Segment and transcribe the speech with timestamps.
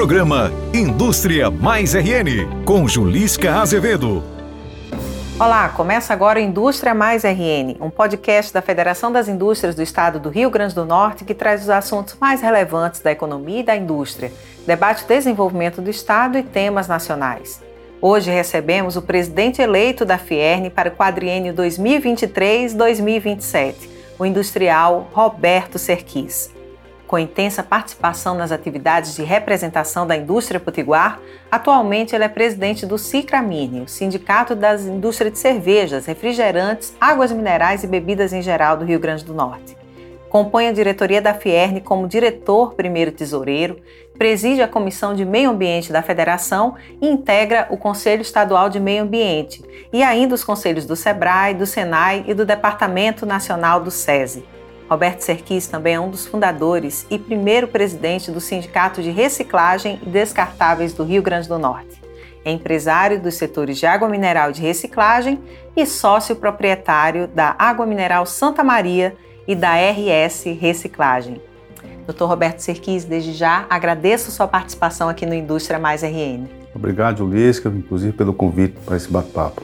[0.00, 4.24] Programa Indústria Mais RN, com Julisca Azevedo.
[5.38, 10.30] Olá, começa agora Indústria Mais RN, um podcast da Federação das Indústrias do Estado do
[10.30, 14.32] Rio Grande do Norte que traz os assuntos mais relevantes da economia e da indústria,
[14.66, 17.60] debate o desenvolvimento do Estado e temas nacionais.
[18.00, 23.74] Hoje recebemos o presidente eleito da Fierne para o quadriênio 2023-2027,
[24.18, 26.58] o industrial Roberto Serquis.
[27.10, 31.18] Com intensa participação nas atividades de representação da indústria potiguar,
[31.50, 37.82] atualmente ele é presidente do Cicramine, o Sindicato das Indústrias de Cervejas, Refrigerantes, Águas Minerais
[37.82, 39.76] e Bebidas em geral do Rio Grande do Norte.
[40.28, 43.80] Compõe a diretoria da Fierne como diretor primeiro tesoureiro,
[44.16, 49.02] preside a Comissão de Meio Ambiente da Federação e integra o Conselho Estadual de Meio
[49.02, 54.44] Ambiente e ainda os conselhos do SEBRAE, do SENAI e do Departamento Nacional do SESI.
[54.90, 60.08] Roberto Serquis também é um dos fundadores e primeiro presidente do Sindicato de Reciclagem e
[60.08, 62.02] Descartáveis do Rio Grande do Norte.
[62.44, 65.38] É empresário dos setores de água mineral e de reciclagem
[65.76, 69.14] e sócio proprietário da Água Mineral Santa Maria
[69.46, 71.40] e da RS Reciclagem.
[72.04, 72.24] Dr.
[72.24, 76.48] Roberto Serquis, desde já agradeço sua participação aqui no Indústria Mais RN.
[76.74, 79.62] Obrigado, Julisca, inclusive pelo convite para esse bate-papo.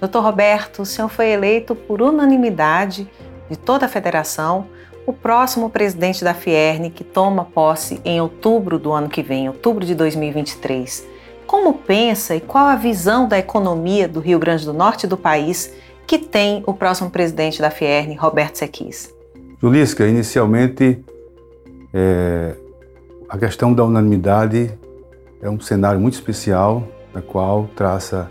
[0.00, 0.20] Dr.
[0.20, 3.06] Roberto, o senhor foi eleito por unanimidade
[3.52, 4.66] de toda a federação
[5.06, 9.84] o próximo presidente da Fierne, que toma posse em outubro do ano que vem, outubro
[9.84, 11.06] de 2023.
[11.46, 15.72] Como pensa e qual a visão da economia do Rio Grande do Norte do país
[16.06, 19.12] que tem o próximo presidente da Fierne, Roberto Sequis?
[19.60, 21.04] Julisca, inicialmente,
[21.92, 22.56] é,
[23.28, 24.72] a questão da unanimidade
[25.42, 28.30] é um cenário muito especial, na qual traça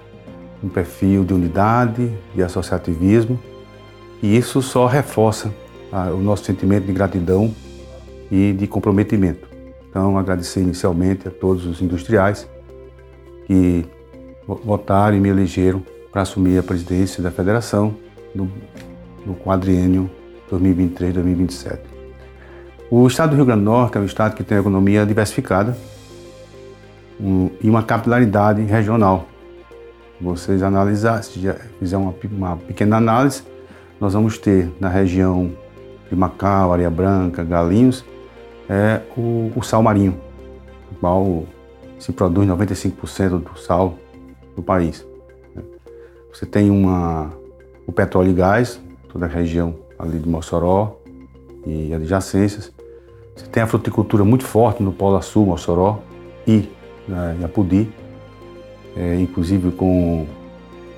[0.64, 3.40] um perfil de unidade, de associativismo,
[4.22, 5.54] e isso só reforça
[5.92, 7.54] a, o nosso sentimento de gratidão
[8.30, 9.50] e de comprometimento.
[9.90, 12.48] Então, agradecer inicialmente a todos os industriais
[13.46, 13.86] que
[14.64, 17.96] votaram e me elegeram para assumir a presidência da federação
[18.34, 18.50] no,
[19.26, 20.10] no quadriênio
[20.52, 21.80] 2023-2027.
[22.90, 25.78] O estado do Rio Grande do Norte é um estado que tem uma economia diversificada
[27.20, 29.28] um, e uma capilaridade regional.
[30.20, 31.40] Vocês analisar, se
[31.80, 33.44] fizer uma, uma pequena análise,
[34.02, 35.52] nós vamos ter na região
[36.10, 38.04] de Macau, Areia Branca, Galinhos,
[38.68, 40.20] é o, o sal marinho,
[40.92, 41.44] o qual
[42.00, 43.94] se produz 95% do sal
[44.56, 45.06] do país.
[46.34, 47.32] Você tem uma,
[47.86, 50.98] o petróleo e gás, toda a região ali de Mossoró
[51.68, 52.74] e adjacências.
[53.36, 56.00] Você tem a fruticultura muito forte no Polo Sul, Mossoró
[56.48, 56.68] e
[57.08, 57.88] né, Apudi,
[58.98, 60.26] é, inclusive com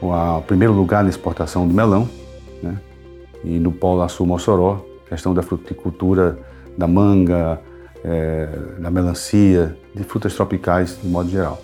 [0.01, 2.22] o, primeiro lugar na exportação do melão, né?
[3.43, 6.39] E no Polo Sul, Mossoró, questão da fruticultura,
[6.77, 7.59] da manga,
[8.03, 8.47] é,
[8.79, 11.61] da melancia, de frutas tropicais de modo geral.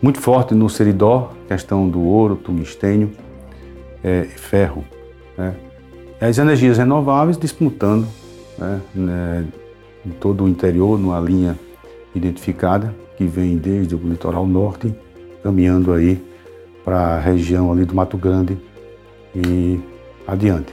[0.00, 3.10] Muito forte no Seridó, questão do ouro, tungstênio
[4.04, 4.84] é, e ferro.
[5.36, 5.54] Né?
[6.20, 8.06] As energias renováveis disputando
[8.58, 9.46] né, né,
[10.04, 11.58] em todo o interior, numa linha
[12.14, 14.94] identificada, que vem desde o litoral norte,
[15.42, 16.22] caminhando aí
[16.84, 18.56] para a região ali do Mato Grande
[19.34, 19.80] e
[20.26, 20.72] adiante.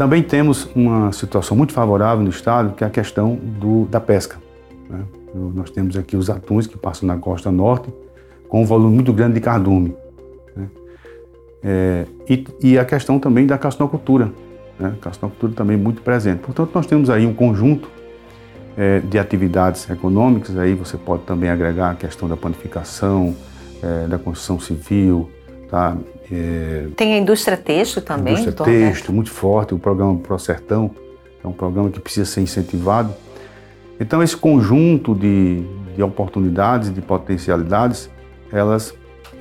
[0.00, 4.38] Também temos uma situação muito favorável no estado, que é a questão do, da pesca.
[4.88, 5.04] Né?
[5.54, 7.92] Nós temos aqui os atuns que passam na costa norte,
[8.48, 9.94] com um volume muito grande de cardume.
[10.56, 10.68] Né?
[11.62, 14.32] É, e, e, a questão também da castinocultura,
[14.78, 14.94] né?
[15.02, 16.38] castinocultura também muito presente.
[16.38, 17.86] Portanto, nós temos aí um conjunto
[18.78, 23.36] é, de atividades econômicas, aí você pode também agregar a questão da planificação,
[23.82, 25.28] é, da construção civil,
[25.70, 25.94] tá?
[26.30, 28.34] É, Tem a indústria texto também?
[28.34, 30.90] Indústria texto, muito forte, o programa Pro Sertão
[31.42, 33.12] é um programa que precisa ser incentivado.
[33.98, 35.62] Então, esse conjunto de,
[35.96, 38.10] de oportunidades, de potencialidades,
[38.52, 38.94] elas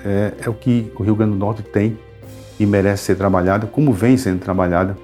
[0.03, 1.97] é, é, o que o Rio Grande do Norte tem
[2.59, 4.97] e merece ser trabalhada, como vem sendo trabalhada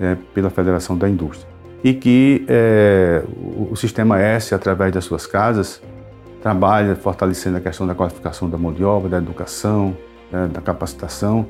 [0.00, 1.48] é, pela Federação da Indústria.
[1.84, 5.80] E que é, o, o, Sistema S, através das suas casas,
[6.42, 9.96] trabalha fortalecendo a questão da qualificação da mão de obra, da educação,
[10.30, 11.46] né, da capacitação.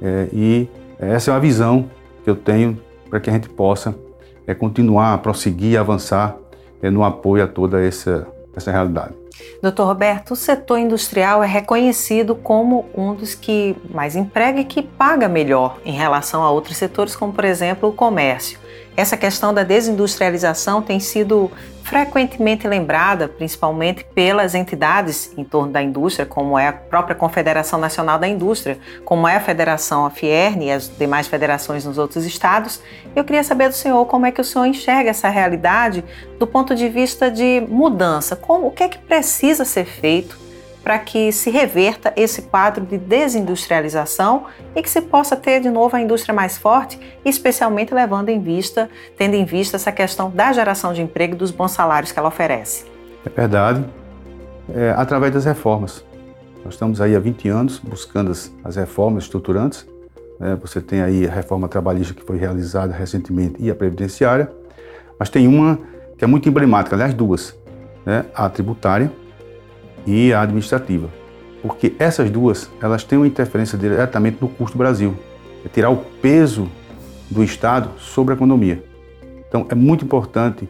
[0.00, 0.68] É, e
[0.98, 1.90] essa é uma visão
[2.24, 3.94] que eu tenho para que a gente possa
[4.46, 6.36] é, continuar, prosseguir, avançar
[6.82, 9.14] é, no apoio a toda essa, essa realidade.
[9.62, 14.82] Doutor Roberto, o setor industrial é reconhecido como um dos que mais emprega e que
[14.82, 18.58] paga melhor em relação a outros setores, como por exemplo o comércio.
[18.96, 21.50] Essa questão da desindustrialização tem sido
[21.82, 28.18] frequentemente lembrada, principalmente pelas entidades em torno da indústria, como é a própria Confederação Nacional
[28.18, 32.80] da Indústria, como é a Federação Afierne e as demais federações nos outros estados.
[33.14, 36.02] Eu queria saber do senhor como é que o senhor enxerga essa realidade
[36.38, 38.34] do ponto de vista de mudança.
[38.34, 40.45] Como, o que é que precisa ser feito
[40.86, 45.96] para que se reverta esse quadro de desindustrialização e que se possa ter de novo
[45.96, 48.88] a indústria mais forte, especialmente levando em vista,
[49.18, 52.28] tendo em vista essa questão da geração de emprego e dos bons salários que ela
[52.28, 52.84] oferece.
[53.24, 53.84] É verdade.
[54.72, 56.04] É, através das reformas.
[56.64, 59.84] Nós estamos aí há 20 anos buscando as, as reformas estruturantes.
[60.38, 60.56] Né?
[60.60, 64.52] Você tem aí a reforma trabalhista que foi realizada recentemente e a previdenciária,
[65.18, 65.80] mas tem uma
[66.16, 67.58] que é muito emblemática, aliás, duas,
[68.04, 68.24] né?
[68.32, 69.10] a tributária
[70.06, 71.08] e a administrativa.
[71.62, 75.14] Porque essas duas, elas têm uma interferência diretamente no custo do Brasil.
[75.64, 76.68] É tirar o peso
[77.30, 78.82] do Estado sobre a economia.
[79.48, 80.68] Então, é muito importante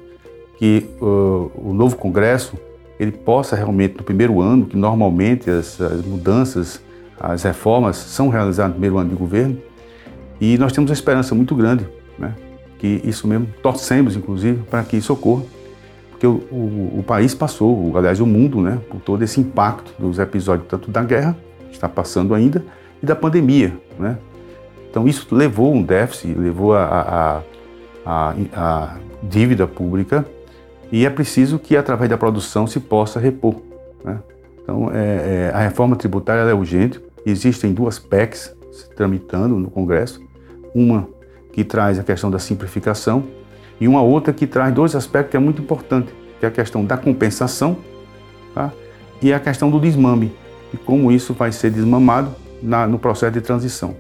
[0.59, 2.57] que uh, o novo Congresso
[2.99, 6.81] ele possa realmente, no primeiro ano, que normalmente as, as mudanças,
[7.21, 9.59] as reformas são realizadas no primeiro ano de governo,
[10.41, 11.87] e nós temos uma esperança muito grande,
[12.19, 12.35] né,
[12.79, 15.43] que isso mesmo, torcemos inclusive para que isso ocorra,
[16.17, 20.19] porque o, o, o, país passou, aliás, o mundo, né, por todo esse impacto dos
[20.19, 21.37] episódios, tanto da guerra,
[21.69, 22.65] que está passando ainda,
[23.03, 23.77] e da pandemia.
[23.99, 24.17] Né?
[24.89, 27.43] Então, isso levou um déficit, levou a,
[28.07, 30.25] a, a, a dívida pública,
[30.91, 33.57] e é preciso que, através da produção, se possa repor.
[34.03, 34.19] Né?
[34.63, 40.19] Então, é, é, a reforma tributária é urgente, existem duas PECs se tramitando no Congresso,
[40.75, 41.07] uma
[41.53, 43.25] que traz a questão da simplificação
[43.81, 46.85] e uma outra que traz dois aspectos que é muito importante, que é a questão
[46.85, 47.77] da compensação
[48.55, 48.73] tá?
[49.21, 50.33] e a questão do desmame,
[50.73, 53.95] e como isso vai ser desmamado na, no processo de transição.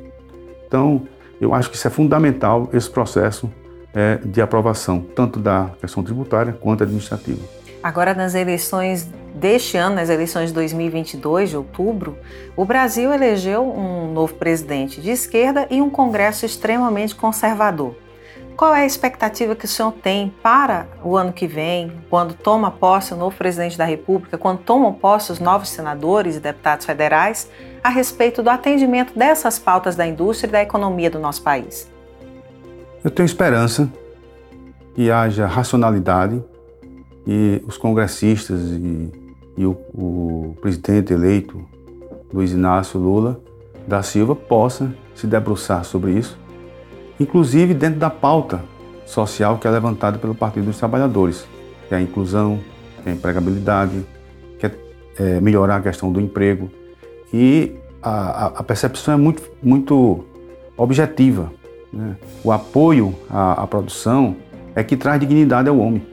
[0.66, 1.02] Então,
[1.40, 3.50] eu acho que isso é fundamental, esse processo
[3.94, 7.40] é, de aprovação, tanto da questão tributária quanto administrativa.
[7.82, 12.16] Agora, nas eleições deste ano, nas eleições de 2022, de outubro,
[12.56, 17.94] o Brasil elegeu um novo presidente de esquerda e um Congresso extremamente conservador.
[18.56, 22.70] Qual é a expectativa que o senhor tem para o ano que vem, quando toma
[22.70, 27.50] posse o novo presidente da República, quando tomam posse os novos senadores e deputados federais,
[27.84, 31.86] a respeito do atendimento dessas pautas da indústria e da economia do nosso país?
[33.04, 33.92] Eu tenho esperança
[34.94, 36.42] que haja racionalidade
[37.26, 39.12] e os congressistas e,
[39.54, 41.62] e o, o presidente eleito,
[42.32, 43.38] Luiz Inácio Lula
[43.86, 46.45] da Silva, possa se debruçar sobre isso
[47.18, 48.62] inclusive dentro da pauta
[49.06, 51.46] social que é levantada pelo Partido dos Trabalhadores,
[51.88, 52.58] que é a inclusão,
[53.02, 54.04] que é a empregabilidade,
[54.58, 54.72] que é,
[55.18, 56.70] é melhorar a questão do emprego.
[57.32, 57.72] E
[58.02, 60.24] a, a percepção é muito, muito
[60.76, 61.52] objetiva.
[61.92, 62.16] Né?
[62.42, 64.36] O apoio à, à produção
[64.74, 66.06] é que traz dignidade ao homem.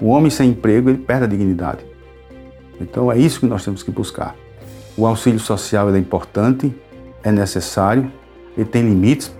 [0.00, 1.84] O homem sem emprego, ele perde a dignidade.
[2.80, 4.34] Então é isso que nós temos que buscar.
[4.96, 6.74] O auxílio social é importante,
[7.22, 8.10] é necessário,
[8.56, 9.32] ele tem limites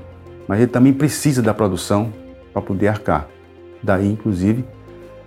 [0.46, 2.12] mas ele também precisa da produção
[2.52, 3.28] para poder arcar.
[3.82, 4.64] Daí, inclusive,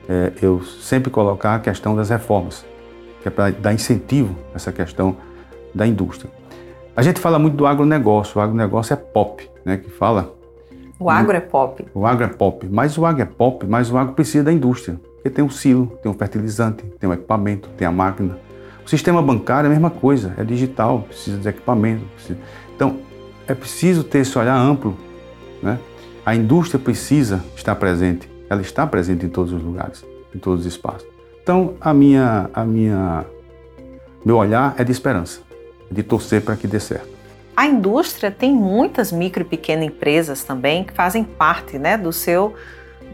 [0.08, 2.66] é, eu sempre colocar a questão das reformas,
[3.22, 5.18] que é para dar incentivo a essa questão
[5.74, 6.32] da indústria.
[6.96, 10.34] A gente fala muito do agronegócio, o agronegócio é pop, né, que fala.
[10.98, 11.86] O agro é pop.
[11.94, 14.98] O agro é pop, mas o agro é pop, mas o agro precisa da indústria,
[15.16, 18.40] porque tem um silo, tem um fertilizante, tem um equipamento, tem a máquina.
[18.86, 22.06] O sistema bancário é a mesma coisa, é digital, precisa de equipamento.
[22.16, 22.40] Precisa...
[22.76, 23.00] Então,
[23.48, 24.98] é preciso ter esse olhar amplo.
[25.62, 25.80] Né?
[26.26, 30.04] A indústria precisa estar presente, ela está presente em todos os lugares,
[30.34, 31.08] em todos os espaços.
[31.42, 33.26] Então, a minha, a minha,
[34.26, 35.42] meu olhar é de esperança,
[35.92, 37.16] de torcer para que dê certo.
[37.56, 42.54] A indústria tem muitas micro e pequenas empresas também que fazem parte né, do seu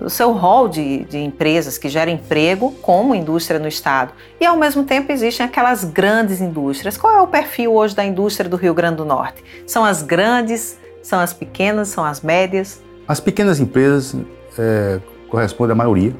[0.01, 4.11] do seu rol de, de, empresas que geram emprego como indústria no estado.
[4.39, 6.97] E ao mesmo tempo existem aquelas grandes indústrias.
[6.97, 9.43] Qual é o perfil hoje da indústria do Rio Grande do Norte?
[9.67, 12.81] São as grandes, são as pequenas, são as médias?
[13.07, 14.15] As pequenas empresas
[14.57, 16.15] é, correspondem à maioria,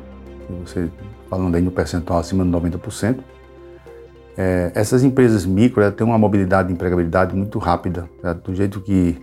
[0.64, 0.88] você
[1.28, 3.18] falando aí no percentual acima de 90%.
[4.38, 8.34] É, essas empresas micro têm uma mobilidade de empregabilidade muito rápida, né?
[8.34, 9.18] do jeito que,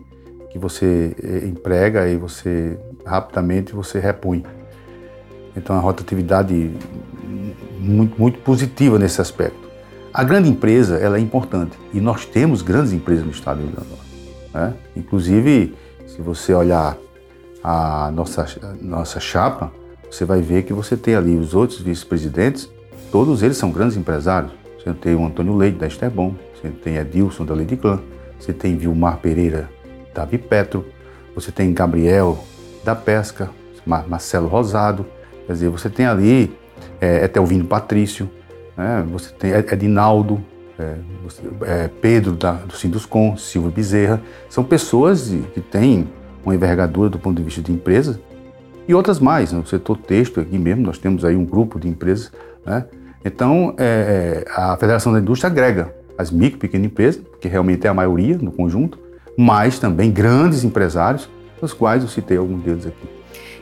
[0.50, 4.44] que você é, emprega e você rapidamente você repõe.
[5.56, 6.70] Então, a rotatividade
[7.78, 9.68] muito, muito positiva nesse aspecto.
[10.12, 13.72] A grande empresa ela é importante e nós temos grandes empresas no estado do Rio
[13.72, 14.08] Grande do Norte.
[14.54, 14.74] Né?
[14.96, 15.74] Inclusive,
[16.06, 16.96] se você olhar
[17.62, 18.46] a nossa,
[18.80, 19.70] nossa chapa,
[20.10, 22.68] você vai ver que você tem ali os outros vice-presidentes,
[23.12, 24.52] todos eles são grandes empresários.
[24.78, 28.00] Você tem o Antônio Leite, da Esterbom, você tem Edilson, da Lady Clã,
[28.38, 29.68] você tem Vilmar Pereira,
[30.18, 30.84] da Bipetro,
[31.32, 32.44] você tem Gabriel,
[32.84, 33.50] da pesca,
[33.86, 35.06] Marcelo Rosado,
[35.46, 36.52] quer dizer, você tem ali
[37.00, 38.28] é, Etelvino Patrício,
[38.76, 39.06] né?
[39.10, 40.44] você tem Edinaldo,
[40.76, 40.96] é,
[41.62, 46.08] é, Pedro da, do Sinduscom, Silvio Bezerra, são pessoas que têm
[46.44, 48.20] uma envergadura do ponto de vista de empresa
[48.88, 49.52] e outras mais.
[49.52, 52.32] No setor texto aqui mesmo, nós temos aí um grupo de empresas
[52.66, 52.84] né,
[53.24, 57.86] Então, é, é, a Federação da Indústria agrega as micro e pequenas empresas, que realmente
[57.86, 58.98] é a maioria no conjunto,
[59.40, 61.30] mas também grandes empresários,
[61.60, 63.08] dos quais eu citei alguns deles aqui.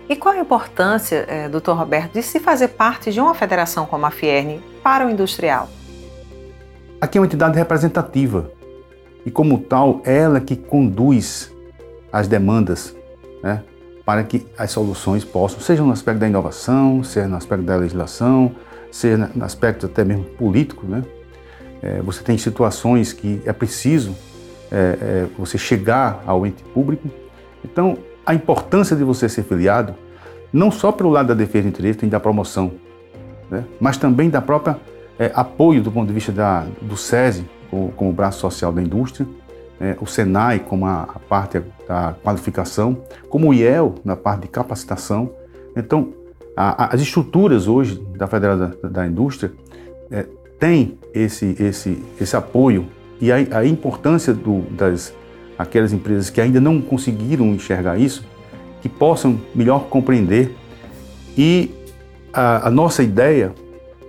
[0.08, 4.06] E qual a importância, é, doutor Roberto, de se fazer parte de uma federação como
[4.06, 5.68] a Fierne para o industrial?
[6.98, 8.50] Aqui é uma entidade representativa
[9.26, 11.52] e, como tal, ela que conduz
[12.10, 12.96] as demandas
[13.42, 13.62] né,
[14.02, 18.50] para que as soluções possam, seja no aspecto da inovação, seja no aspecto da legislação,
[18.90, 20.86] seja no aspecto até mesmo político.
[20.86, 21.04] Né?
[21.82, 24.16] É, você tem situações que é preciso
[24.70, 27.08] é, é, você chegar ao ente público.
[27.64, 29.94] Então, a importância de você ser filiado,
[30.52, 32.72] não só pelo lado da defesa de interesse e da promoção,
[33.50, 33.64] né?
[33.80, 34.78] mas também da própria
[35.18, 39.26] é, apoio do ponto de vista da, do SESI, como, como braço social da indústria,
[39.80, 44.48] é, o SENAI como a, a, parte da qualificação, como o IEL na parte de
[44.48, 45.30] capacitação.
[45.76, 46.12] Então,
[46.56, 49.52] a, a, as estruturas hoje da Federação da, da Indústria
[50.10, 50.26] é,
[50.58, 52.86] têm esse, esse, esse apoio
[53.20, 55.12] e a, a importância do, das
[55.58, 58.24] aquelas empresas que ainda não conseguiram enxergar isso,
[58.82, 60.54] que possam melhor compreender.
[61.36, 61.70] E
[62.32, 63.52] a, a nossa ideia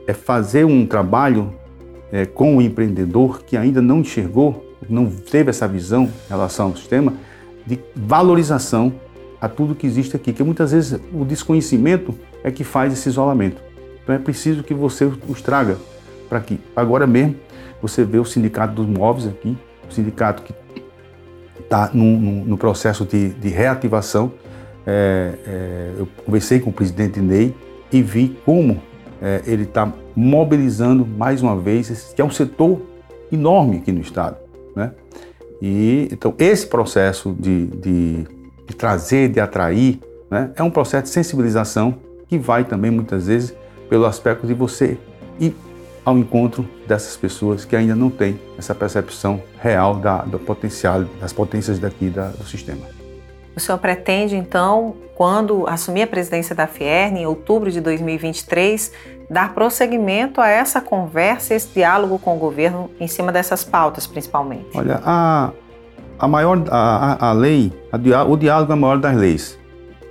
[0.06, 1.54] é fazer um trabalho
[2.12, 6.76] é, com o empreendedor que ainda não enxergou, não teve essa visão em relação ao
[6.76, 7.14] sistema,
[7.66, 8.94] de valorização
[9.40, 13.62] a tudo que existe aqui, que muitas vezes o desconhecimento é que faz esse isolamento.
[14.04, 15.78] Então é preciso que você os traga
[16.30, 17.36] para que agora mesmo
[17.82, 19.58] você vê o sindicato dos móveis aqui,
[19.90, 20.54] o sindicato que
[21.60, 24.32] está no, processo de, de reativação.
[24.86, 27.54] É, é, eu conversei com o presidente Ney
[27.92, 28.82] e vi como
[29.22, 32.82] é, ele está mobilizando mais uma vez, que é um setor
[33.32, 34.38] enorme aqui no Estado.
[34.76, 34.92] Né?
[35.62, 38.28] E, então, esse processo de, de,
[38.66, 41.96] de trazer, de atrair, né, é um processo de sensibilização
[42.28, 43.54] que vai também, muitas vezes,
[43.90, 44.98] pelo aspecto de você
[45.40, 45.56] ir
[46.08, 51.34] ao encontro dessas pessoas que ainda não têm essa percepção real da, do potencial, das
[51.34, 52.80] potências daqui da, do sistema.
[53.54, 58.94] O senhor pretende, então, quando assumir a presidência da Fierne, em outubro de 2023,
[59.30, 64.70] dar prosseguimento a essa conversa, esse diálogo com o governo em cima dessas pautas, principalmente?
[64.76, 65.52] Olha, a,
[66.18, 69.60] a maior, a, a lei, a, o diálogo é a maior das leis.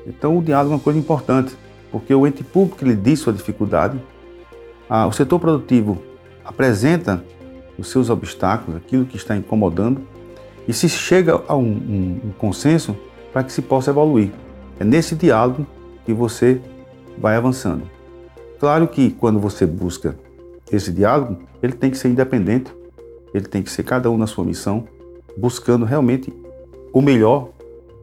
[0.07, 1.57] Então, o diálogo é uma coisa importante,
[1.91, 3.99] porque o ente público lhe diz sua dificuldade,
[4.89, 5.99] ah, o setor produtivo
[6.45, 7.23] apresenta
[7.79, 10.01] os seus obstáculos, aquilo que está incomodando,
[10.67, 12.97] e se chega a um, um, um consenso
[13.33, 14.31] para que se possa evoluir.
[14.79, 15.67] É nesse diálogo
[16.05, 16.61] que você
[17.19, 17.83] vai avançando.
[18.59, 20.17] Claro que quando você busca
[20.71, 22.73] esse diálogo, ele tem que ser independente,
[23.35, 24.85] ele tem que ser cada um na sua missão,
[25.37, 26.33] buscando realmente
[26.93, 27.51] o melhor,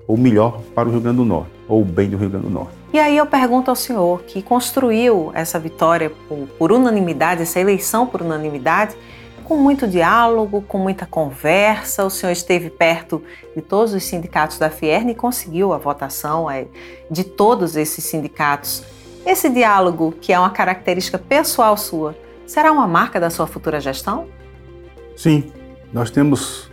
[0.07, 2.51] o melhor para o Rio Grande do Norte, ou o bem do Rio Grande do
[2.51, 2.82] Norte.
[2.93, 8.05] E aí eu pergunto ao senhor, que construiu essa vitória por, por unanimidade, essa eleição
[8.05, 8.95] por unanimidade,
[9.43, 12.05] com muito diálogo, com muita conversa.
[12.05, 13.23] O senhor esteve perto
[13.55, 16.67] de todos os sindicatos da Fierne e conseguiu a votação é,
[17.09, 18.83] de todos esses sindicatos.
[19.25, 24.27] Esse diálogo, que é uma característica pessoal sua, será uma marca da sua futura gestão?
[25.17, 25.51] Sim,
[25.91, 26.69] nós temos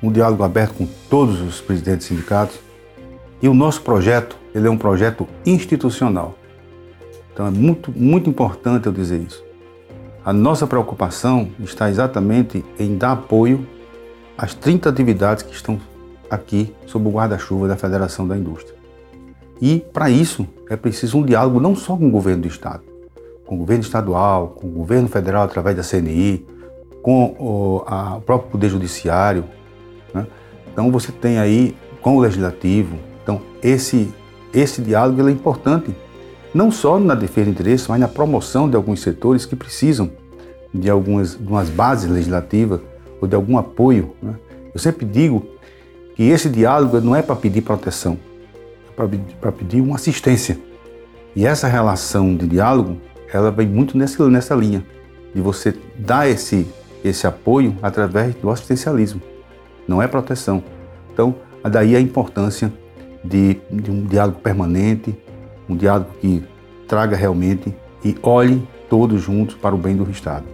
[0.00, 2.60] um diálogo aberto com todos os presidentes de sindicatos
[3.42, 6.34] e o nosso projeto ele é um projeto institucional.
[7.32, 9.44] Então é muito, muito importante eu dizer isso.
[10.24, 13.66] A nossa preocupação está exatamente em dar apoio
[14.38, 15.78] às 30 atividades que estão
[16.30, 18.74] aqui sob o guarda-chuva da Federação da Indústria.
[19.60, 22.82] E para isso é preciso um diálogo não só com o governo do Estado,
[23.44, 26.46] com o governo estadual, com o governo federal através da CNI,
[27.02, 29.44] com o, a, o próprio Poder Judiciário.
[30.12, 30.26] Né?
[30.72, 32.96] Então você tem aí com o Legislativo.
[33.22, 34.12] Então esse
[34.54, 35.94] esse diálogo é importante,
[36.54, 40.10] não só na defesa de interesses, mas na promoção de alguns setores que precisam
[40.72, 42.80] de algumas, de umas bases legislativas
[43.20, 44.14] ou de algum apoio.
[44.22, 44.34] Né?
[44.72, 45.44] Eu sempre digo
[46.14, 48.16] que esse diálogo não é para pedir proteção,
[48.88, 50.58] é para pedir uma assistência.
[51.34, 52.98] E essa relação de diálogo,
[53.32, 54.84] ela vem muito nessa, nessa linha,
[55.34, 56.66] de você dar esse,
[57.04, 59.20] esse apoio através do assistencialismo,
[59.88, 60.62] não é proteção.
[61.12, 61.34] Então,
[61.68, 62.72] daí a importância
[63.24, 65.16] de, de um diálogo permanente,
[65.68, 66.44] um diálogo que
[66.86, 70.44] traga realmente e olhe todos juntos para o bem do Estado.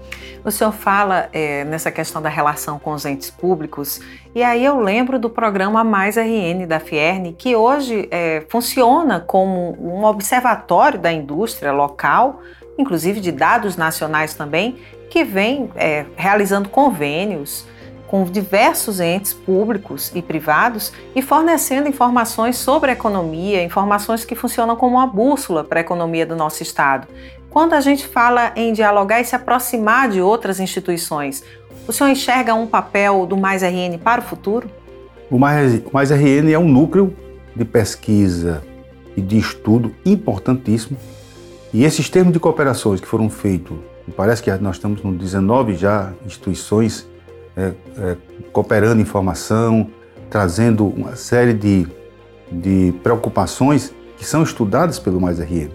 [0.43, 4.01] O senhor fala é, nessa questão da relação com os entes públicos,
[4.35, 9.77] e aí eu lembro do programa Mais RN da Fierne, que hoje é, funciona como
[9.79, 12.41] um observatório da indústria local,
[12.79, 14.79] inclusive de dados nacionais também,
[15.11, 17.67] que vem é, realizando convênios
[18.11, 24.75] com diversos entes públicos e privados e fornecendo informações sobre a economia, informações que funcionam
[24.75, 27.07] como uma bússola para a economia do nosso estado.
[27.49, 31.45] Quando a gente fala em dialogar e se aproximar de outras instituições,
[31.87, 34.69] o senhor enxerga um papel do Mais RN para o futuro?
[35.31, 37.17] O Mais, o Mais RN é um núcleo
[37.55, 38.61] de pesquisa
[39.17, 40.99] e de estudo importantíssimo.
[41.73, 43.79] E esses termos de cooperações que foram feitos,
[44.17, 47.09] parece que nós estamos com 19 já instituições
[47.57, 48.17] é, é,
[48.53, 49.91] cooperando informação,
[50.29, 51.87] trazendo uma série de,
[52.51, 55.71] de preocupações que são estudadas pelo Mais RN.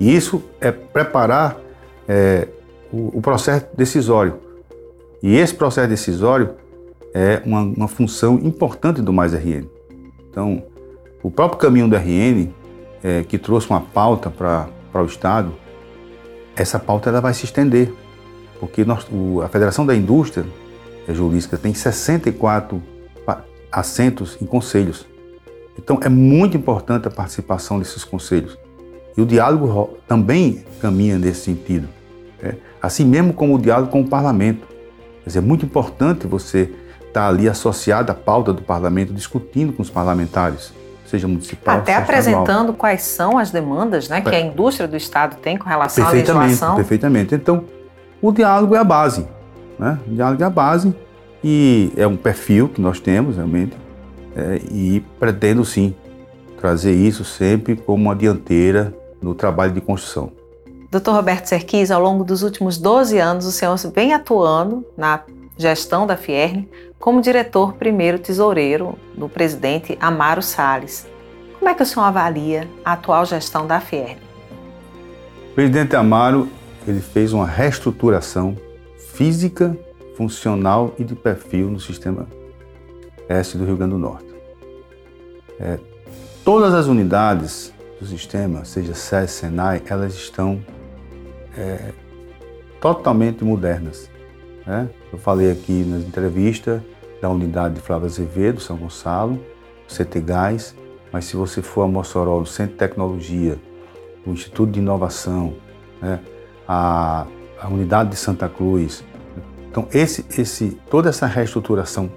[0.00, 1.56] E isso é preparar
[2.06, 2.48] é,
[2.92, 4.38] o, o, processo decisório.
[5.22, 6.50] E esse processo decisório
[7.14, 9.66] é uma, uma função importante do Mais RN.
[10.30, 10.62] Então,
[11.22, 12.48] o próprio caminho do RN,
[13.02, 15.52] é, que trouxe uma pauta para o Estado,
[16.54, 17.92] essa pauta ela vai se estender,
[18.58, 20.44] porque nós, o, a Federação da Indústria,
[21.10, 22.82] a Julística, tem 64
[23.70, 25.06] assentos em conselhos.
[25.78, 28.58] Então é muito importante a participação desses conselhos.
[29.16, 31.88] E o diálogo também caminha nesse sentido.
[32.42, 32.54] Né?
[32.80, 34.66] Assim mesmo como o diálogo com o parlamento.
[35.22, 36.72] Quer dizer, é muito importante você
[37.06, 40.72] estar ali associado à pauta do parlamento, discutindo com os parlamentares,
[41.06, 42.74] seja municipal, Até seja apresentando estadual.
[42.74, 46.46] quais são as demandas né, que a indústria do Estado tem com relação à perfeitamente,
[46.46, 46.76] legislação.
[46.76, 47.34] Perfeitamente.
[47.34, 47.64] Então,
[48.22, 49.26] o diálogo é a base.
[49.78, 49.98] Né?
[50.06, 50.94] O diálogo é a base
[51.42, 53.76] e é um perfil que nós temos realmente
[54.36, 55.94] é, e pretendo sim
[56.60, 58.92] trazer isso sempre como uma dianteira
[59.22, 60.32] no trabalho de construção.
[60.90, 65.20] Doutor Roberto Serquis, ao longo dos últimos 12 anos, o senhor vem atuando na
[65.56, 66.68] gestão da Fierne
[66.98, 71.06] como diretor primeiro tesoureiro do presidente Amaro Salles.
[71.58, 74.22] Como é que o senhor avalia a atual gestão da Fierne?
[75.50, 76.48] O presidente Amaro
[76.86, 78.56] ele fez uma reestruturação
[79.18, 79.76] física,
[80.16, 82.28] funcional e de perfil no sistema
[83.28, 84.32] este do Rio Grande do Norte.
[85.58, 85.76] É,
[86.44, 90.60] todas as unidades do sistema, seja SES, SENAI, elas estão
[91.56, 91.92] é,
[92.80, 94.08] totalmente modernas.
[94.64, 94.88] Né?
[95.12, 96.82] Eu falei aqui na entrevista
[97.20, 99.44] da unidade de Flávio Azevedo, São Gonçalo,
[99.88, 100.76] CT Gás,
[101.12, 103.58] mas se você for a Mossoró, no Centro de Tecnologia,
[104.24, 105.54] o Instituto de Inovação,
[106.00, 106.20] né?
[106.68, 107.26] a,
[107.60, 109.04] a unidade de Santa Cruz,
[109.70, 112.10] então esse, esse, toda essa reestruturação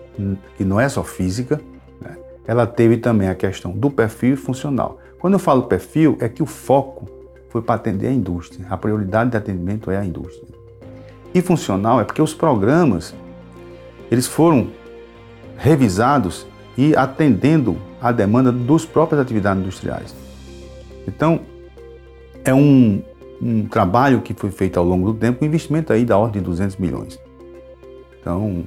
[0.57, 1.61] que não é só física,
[2.01, 2.17] né?
[2.45, 4.99] ela teve também a questão do perfil funcional.
[5.19, 7.07] Quando eu falo perfil, é que o foco
[7.49, 8.65] foi para atender a indústria.
[8.69, 10.47] A prioridade de atendimento é a indústria.
[11.33, 13.13] E funcional é porque os programas
[14.09, 14.67] eles foram
[15.57, 16.45] revisados
[16.77, 20.15] e atendendo à demanda dos próprias atividades industriais.
[21.07, 21.41] Então,
[22.43, 23.01] é um,
[23.41, 26.45] um trabalho que foi feito ao longo do tempo, um investimento aí da ordem de
[26.47, 27.19] 200 milhões.
[28.21, 28.63] Então,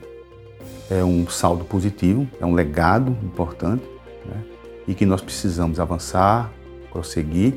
[0.90, 3.85] é um saldo positivo, é um legado importante
[4.27, 4.43] né?
[4.87, 6.53] e que nós precisamos avançar,
[6.90, 7.55] prosseguir.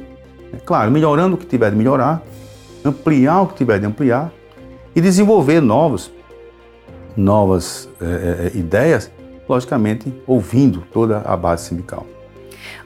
[0.54, 2.22] É claro, melhorando o que tiver de melhorar,
[2.86, 4.32] ampliar o que tiver de ampliar
[4.96, 6.12] e desenvolver novos,
[7.16, 9.12] novas é, é, ideias,
[9.50, 12.06] logicamente ouvindo toda a base sindical.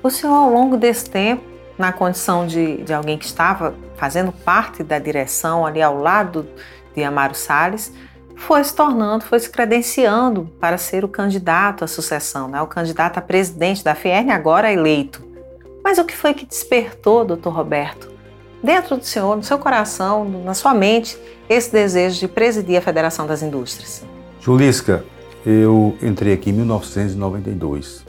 [0.01, 1.43] O senhor, ao longo desse tempo,
[1.77, 6.47] na condição de, de alguém que estava fazendo parte da direção ali ao lado
[6.95, 7.93] de Amaro Salles,
[8.35, 12.61] foi se tornando, foi se credenciando para ser o candidato à sucessão, né?
[12.61, 15.23] o candidato a presidente da FIERN, agora eleito.
[15.83, 18.11] Mas o que foi que despertou, doutor Roberto,
[18.63, 21.17] dentro do senhor, no seu coração, na sua mente,
[21.49, 24.03] esse desejo de presidir a Federação das Indústrias?
[24.39, 25.03] Julisca,
[25.45, 28.05] eu entrei aqui em 1992.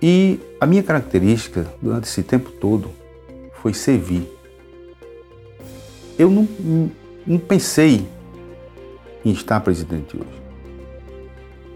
[0.00, 2.90] E a minha característica durante esse tempo todo
[3.62, 4.28] foi servir.
[6.18, 6.48] Eu não,
[7.26, 8.06] não pensei
[9.24, 10.42] em estar presidente hoje.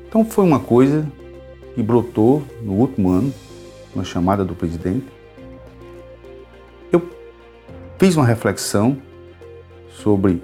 [0.08, 1.06] Então foi uma coisa
[1.74, 3.32] que brotou no último ano,
[3.94, 5.06] uma chamada do presidente.
[6.90, 7.02] Eu
[7.98, 8.98] fiz uma reflexão
[9.90, 10.42] sobre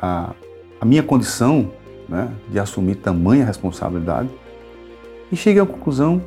[0.00, 0.32] a,
[0.80, 1.70] a minha condição
[2.08, 4.28] né, de assumir tamanha responsabilidade
[5.30, 6.22] e cheguei à conclusão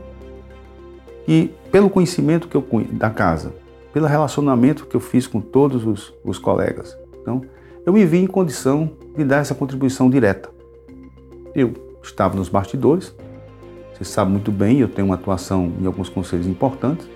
[1.25, 3.53] que, pelo conhecimento que eu da casa,
[3.93, 7.41] pelo relacionamento que eu fiz com todos os, os colegas, então
[7.85, 10.49] eu me vi em condição de dar essa contribuição direta.
[11.55, 13.13] Eu estava nos bastidores,
[13.93, 17.07] você sabe muito bem, eu tenho uma atuação em alguns conselhos importantes,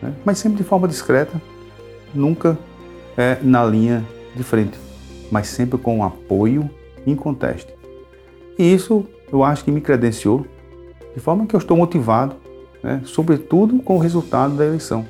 [0.00, 0.14] né?
[0.24, 1.40] mas sempre de forma discreta,
[2.14, 2.58] nunca
[3.16, 4.78] é, na linha de frente,
[5.30, 6.68] mas sempre com um apoio
[7.06, 7.74] em conteste.
[8.58, 10.46] E isso eu acho que me credenciou
[11.14, 12.36] de forma que eu estou motivado,
[12.82, 13.00] né?
[13.04, 15.06] sobretudo com o resultado da eleição,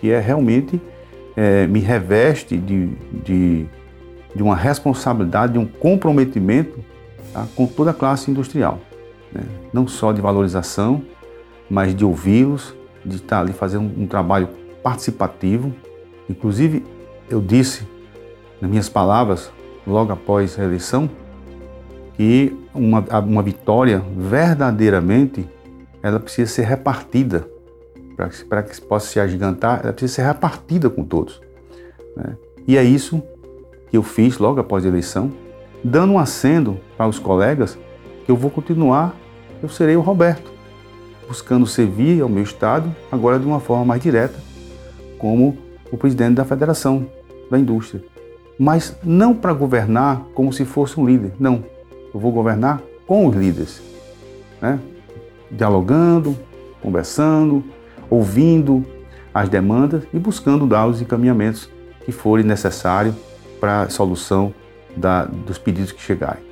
[0.00, 0.80] que é realmente
[1.36, 2.88] é, me reveste de,
[3.24, 3.66] de
[4.34, 6.80] de uma responsabilidade, de um comprometimento
[7.32, 8.80] tá, com toda a classe industrial.
[9.32, 9.42] Né?
[9.72, 11.02] Não só de valorização,
[11.68, 14.48] mas de ouvi-los, de estar ali fazendo um, trabalho
[14.82, 15.72] participativo
[16.28, 16.84] Inclusive,
[17.28, 17.86] eu disse,
[18.60, 19.52] nas minhas palavras,
[19.86, 21.10] logo após a eleição,
[22.14, 25.48] que uma, uma vitória verdadeiramente
[26.02, 27.46] ela precisa ser repartida.
[28.48, 31.40] Para que, que possa se agigantar, ela precisa ser repartida com todos.
[32.16, 32.36] Né?
[32.66, 33.22] E é isso
[33.92, 35.30] que eu fiz logo após a eleição,
[35.84, 37.78] dando um acendo para os colegas
[38.24, 39.14] que eu vou continuar,
[39.62, 40.50] eu serei o Roberto,
[41.28, 44.40] buscando servir ao meu Estado, agora de uma forma mais direta,
[45.18, 45.58] como
[45.90, 47.06] o presidente da Federação
[47.50, 48.02] da Indústria.
[48.58, 51.62] Mas não para governar como se fosse um líder, não.
[52.14, 53.82] Eu vou governar com os líderes,
[54.58, 54.80] né?
[55.50, 56.34] dialogando,
[56.80, 57.62] conversando,
[58.08, 58.86] ouvindo
[59.34, 61.68] as demandas e buscando dar os encaminhamentos
[62.06, 63.14] que forem necessários
[63.62, 64.52] para a solução
[64.96, 66.42] da, dos pedidos que chegarem.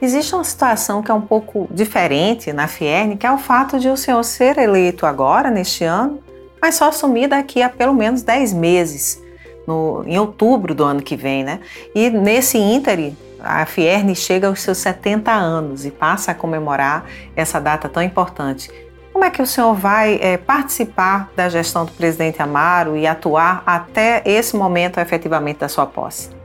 [0.00, 3.88] Existe uma situação que é um pouco diferente na Fierne, que é o fato de
[3.88, 6.20] o senhor ser eleito agora, neste ano,
[6.60, 9.20] mas só assumir daqui a pelo menos 10 meses,
[9.66, 11.58] no, em outubro do ano que vem, né?
[11.96, 17.60] E nesse ínterim, a Fierne chega aos seus 70 anos e passa a comemorar essa
[17.60, 18.70] data tão importante.
[19.12, 23.64] Como é que o senhor vai é, participar da gestão do presidente Amaro e atuar
[23.66, 26.41] até esse momento efetivamente da sua posse?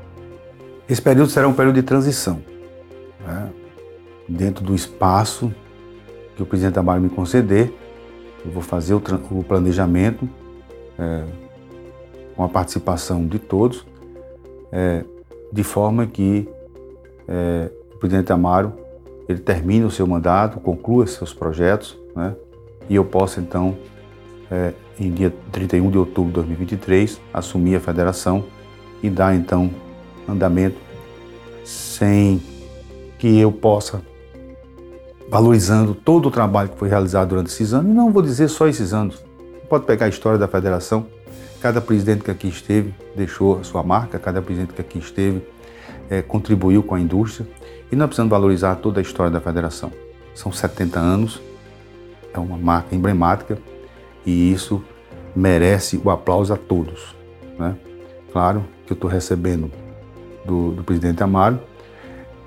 [0.89, 2.41] Esse período será um período de transição.
[3.25, 3.49] Né?
[4.27, 5.53] Dentro do espaço
[6.35, 7.73] que o presidente Amaro me conceder,
[8.45, 10.29] eu vou fazer o, o planejamento
[10.97, 11.23] é,
[12.35, 13.85] com a participação de todos,
[14.71, 15.03] é,
[15.51, 16.47] de forma que
[17.27, 18.73] é, o presidente Amaro
[19.27, 22.33] ele termine o seu mandato, conclua seus projetos, né?
[22.87, 23.77] e eu possa então,
[24.49, 28.45] é, em dia 31 de outubro de 2023, assumir a federação
[29.03, 29.69] e dar então
[30.27, 30.77] andamento
[31.63, 32.41] sem
[33.17, 34.01] que eu possa
[35.29, 38.67] valorizando todo o trabalho que foi realizado durante esses anos, e não vou dizer só
[38.67, 39.23] esses anos.
[39.69, 41.05] Pode pegar a história da federação,
[41.61, 45.41] cada presidente que aqui esteve deixou a sua marca, cada presidente que aqui esteve
[46.09, 47.47] é, contribuiu com a indústria,
[47.91, 49.91] e nós precisamos valorizar toda a história da federação.
[50.33, 51.41] São 70 anos,
[52.33, 53.57] é uma marca emblemática
[54.25, 54.83] e isso
[55.35, 57.15] merece o aplauso a todos.
[57.57, 57.75] Né?
[58.31, 59.71] Claro que eu estou recebendo
[60.47, 61.59] do, do, presidente Amaro,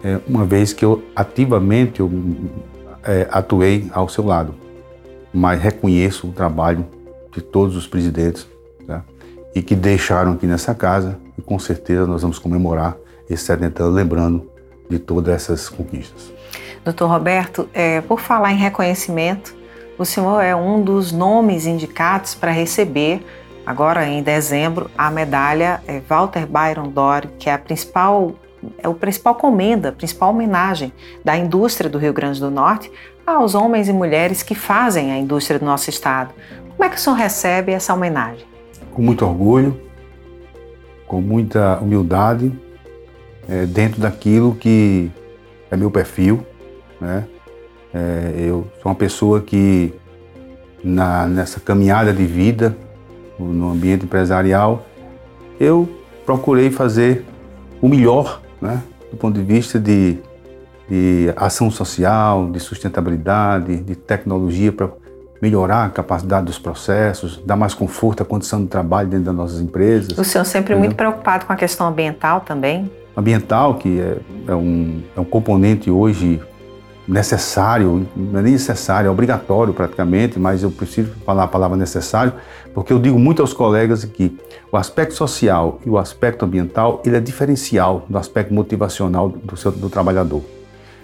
[0.02, 2.10] é, uma vez que eu ativamente eu,
[3.04, 4.54] é, atuei ao seu lado,
[5.32, 6.86] mas reconheço o trabalho
[7.32, 8.48] de todos os presidentes
[8.86, 9.04] tá?
[9.54, 12.96] e que deixaram aqui nessa casa e com certeza nós vamos comemorar
[13.28, 14.50] esse 70 anos lembrando
[14.88, 16.32] de todas essas conquistas.
[16.84, 19.54] Doutor Roberto, é, por falar em reconhecimento,
[19.98, 23.22] o senhor é um dos nomes indicados para receber,
[23.64, 28.35] agora em dezembro, a medalha é, Walter Byron Dory, que é a principal
[28.77, 30.92] é o principal comenda, a principal homenagem
[31.25, 32.92] da indústria do Rio Grande do Norte
[33.27, 36.35] aos homens e mulheres que fazem a indústria do nosso estado.
[36.77, 38.44] Como é que o senhor recebe essa homenagem?
[38.92, 39.81] Com muito orgulho,
[41.07, 42.53] com muita humildade,
[43.49, 45.11] é, dentro daquilo que
[45.70, 46.44] é meu perfil,
[47.01, 47.27] né?
[47.92, 49.92] É, eu sou uma pessoa que,
[50.83, 52.77] na, nessa caminhada de vida,
[53.44, 54.87] no ambiente empresarial,
[55.59, 55.88] eu
[56.24, 57.24] procurei fazer
[57.81, 60.18] o melhor, né, do ponto de vista de,
[60.88, 64.88] de ação social, de sustentabilidade, de tecnologia para
[65.40, 69.61] melhorar a capacidade dos processos, dar mais conforto à condição de trabalho dentro das nossas
[69.61, 70.16] empresas.
[70.16, 72.90] O senhor sempre muito preocupado com a questão ambiental também?
[73.16, 76.40] Ambiental, que é, é, um, é um componente hoje
[77.11, 82.33] necessário, não é nem necessário, é obrigatório praticamente, mas eu preciso falar a palavra necessário,
[82.73, 84.38] porque eu digo muito aos colegas que
[84.70, 89.73] o aspecto social e o aspecto ambiental, ele é diferencial do aspecto motivacional do, seu,
[89.73, 90.42] do trabalhador.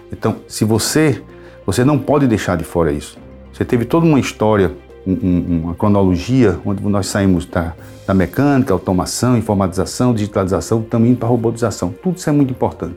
[0.09, 1.21] Então, se você,
[1.65, 3.17] você não pode deixar de fora isso.
[3.51, 4.71] Você teve toda uma história,
[5.05, 7.73] um, uma cronologia, onde nós saímos da,
[8.05, 11.93] da mecânica, automação, informatização, digitalização, também para robotização.
[12.01, 12.95] Tudo isso é muito importante.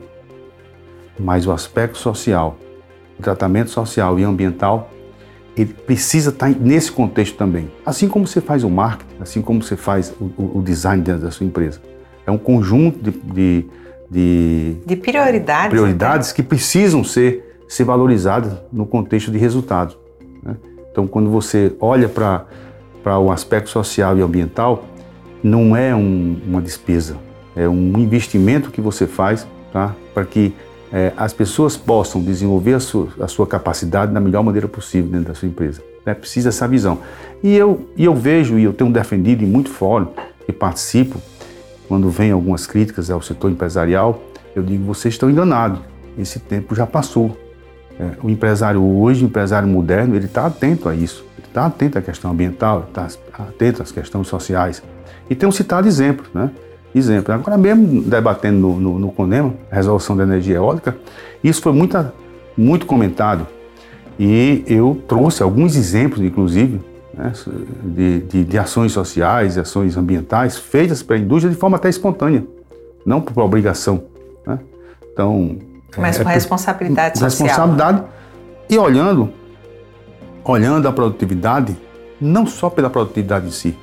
[1.19, 2.55] Mas o aspecto social
[3.21, 4.91] o tratamento social e ambiental,
[5.55, 7.71] ele precisa estar nesse contexto também.
[7.85, 11.31] Assim como você faz o marketing, assim como você faz o, o design dentro da
[11.31, 11.79] sua empresa.
[12.25, 13.65] É um conjunto de, de,
[14.09, 16.35] de, de prioridades, prioridades né?
[16.35, 19.97] que precisam ser, ser valorizadas no contexto de resultados.
[20.43, 20.55] Né?
[20.91, 24.85] Então, quando você olha para o aspecto social e ambiental,
[25.43, 27.17] não é um, uma despesa,
[27.55, 29.95] é um investimento que você faz tá?
[30.13, 30.53] para que
[30.91, 35.29] é, as pessoas possam desenvolver a sua, a sua, capacidade da melhor maneira possível dentro
[35.29, 35.81] da sua empresa.
[36.05, 36.99] É Precisa essa visão.
[37.41, 40.07] E eu, e eu vejo, e eu tenho defendido em muito fórum,
[40.47, 41.21] e participo,
[41.87, 44.21] quando vem algumas críticas ao setor empresarial,
[44.55, 45.79] eu digo, vocês estão enganados,
[46.17, 47.37] esse tempo já passou.
[47.99, 51.97] É, o empresário hoje, o empresário moderno, ele está atento a isso, ele está atento
[51.97, 54.83] à questão ambiental, está atento às questões sociais.
[55.29, 56.49] E tenho citado exemplos, né?
[56.93, 57.33] Exemplo.
[57.33, 60.95] Agora mesmo debatendo no, no, no CONEMA, a resolução da energia eólica,
[61.43, 61.97] isso foi muito,
[62.57, 63.47] muito comentado.
[64.19, 66.81] E eu trouxe alguns exemplos, inclusive,
[67.13, 67.31] né,
[67.83, 72.45] de, de, de, ações sociais, ações ambientais feitas pela indústria de forma até espontânea,
[73.05, 74.03] não por obrigação.
[74.45, 74.59] Né?
[75.11, 75.57] Então,
[75.97, 77.47] mas é, com é, responsabilidade social.
[77.47, 78.03] Responsabilidade
[78.69, 79.29] e olhando,
[80.43, 81.75] olhando a produtividade,
[82.19, 83.77] não só pela produtividade em si,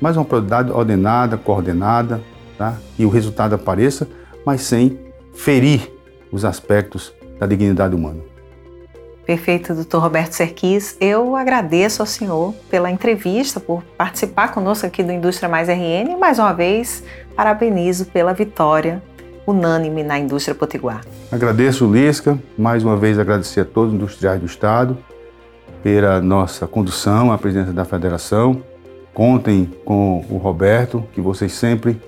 [0.00, 2.20] mas uma produtividade ordenada, coordenada,
[2.56, 2.76] tá?
[2.98, 4.08] e o resultado apareça,
[4.44, 4.98] mas sem
[5.34, 5.90] ferir
[6.32, 8.20] os aspectos da dignidade humana.
[9.24, 10.96] Perfeito, doutor Roberto Serquis.
[10.98, 16.16] Eu agradeço ao senhor pela entrevista, por participar conosco aqui do Indústria Mais RN e
[16.16, 17.04] mais uma vez
[17.36, 19.02] parabenizo pela vitória
[19.46, 21.02] unânime na indústria potiguar.
[21.30, 24.96] Agradeço, Lisca, mais uma vez agradecer a todos os industriais do Estado
[25.82, 28.62] pela nossa condução à presidência da federação.
[29.18, 32.00] Contem com o Roberto, que vocês sempre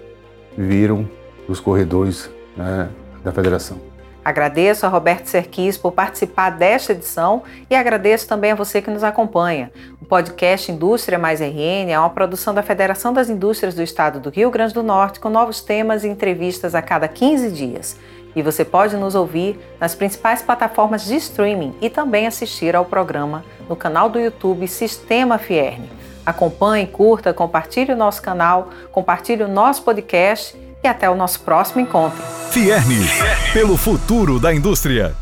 [0.57, 1.11] viram
[1.49, 2.89] nos corredores né,
[3.25, 3.81] da federação.
[4.25, 9.03] Agradeço a Roberto Serquis por participar desta edição e agradeço também a você que nos
[9.03, 9.73] acompanha.
[10.01, 14.31] O podcast Indústria Mais RN é uma produção da Federação das Indústrias do Estado do
[14.31, 17.97] Rio Grande do Norte com novos temas e entrevistas a cada 15 dias.
[18.37, 23.45] E você pode nos ouvir nas principais plataformas de streaming e também assistir ao programa
[23.69, 25.99] no canal do YouTube Sistema Fierne.
[26.25, 31.81] Acompanhe, curta, compartilhe o nosso canal, compartilhe o nosso podcast e até o nosso próximo
[31.81, 32.23] encontro.
[32.51, 33.07] Fierne,
[33.53, 35.15] pelo futuro da indústria.